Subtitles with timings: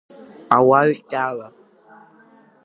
[0.55, 1.47] Ауаҩ ҟьала…